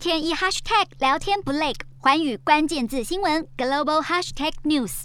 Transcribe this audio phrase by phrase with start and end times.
[0.00, 5.02] 天一 hashtag 聊天不累，寰宇关键字新闻 global hashtag news。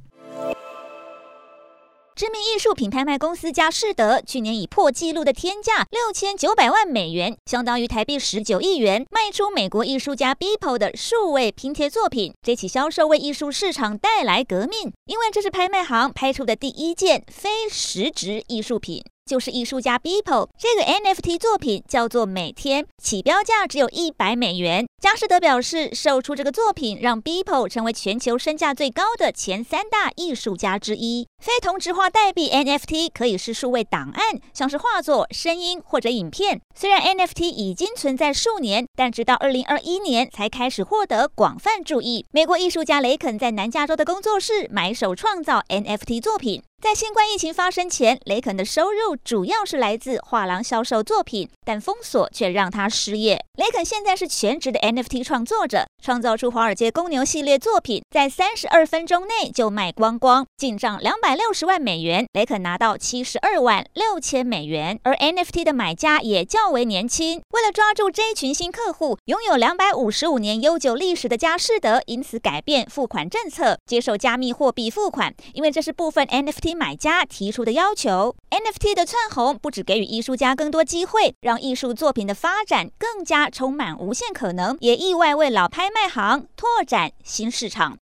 [2.15, 12.33] 知名艺术品拍卖公司佳士得去年以破纪录的天价六千九百万美元，相当于台币十九亿元，卖出美国艺术家 Beeple 的数位拼贴作品。
[12.41, 19.03] 这起销售为艺术市场带来革命，因为这是拍卖行拍出的第一件非实质艺术品。
[19.25, 24.85] 就是艺术家 Beeple 这个 NFT 作品叫做每天，起标价只有一百美元。
[25.01, 31.27] 佳士得表示，售出这个作品让 Beeple 成为全球身价最高的前三大艺术家之一。
[31.39, 36.61] 非同质化代币 NFT 可以是数位档案，像是画作、声音或者影片。
[36.75, 42.25] 虽然 NFT 已经存在数年，但直到二零二一年才开始获得广泛注意。
[42.31, 46.61] 美国艺术家雷肯在南加州的工作室买手创造 NFT 作品。
[46.85, 53.43] 在新冠疫情发生前，雷肯的收入主要是来自画廊销售作品，但封锁却让他失业。
[53.57, 62.27] 雷肯现在是全职的 NFT 创作者，创造出华尔街公牛系列作品，在三十二分钟内就卖光光，进账两百六十万美元。
[62.33, 67.41] 雷肯拿到七十二万六千美元，而 NFT 的买家也较为年轻。
[67.49, 76.74] 为了抓住这一群新客户，拥有两百五十五年悠久历史的佳士得因此改变付款政策，接受加密货币付款，因为这是部分 NFT。
[76.75, 87.93] 买家提出的要求，NFT 的窜红不只给予艺术家更多机会，让艺术作品的发展更加充满无限可能，也意外为老拍卖行拓展新市场。